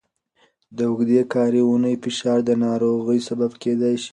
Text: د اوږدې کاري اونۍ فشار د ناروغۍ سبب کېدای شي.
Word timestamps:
د 0.77 0.79
اوږدې 0.89 1.21
کاري 1.33 1.61
اونۍ 1.65 1.95
فشار 2.03 2.39
د 2.45 2.51
ناروغۍ 2.65 3.19
سبب 3.29 3.51
کېدای 3.63 3.95
شي. 4.03 4.09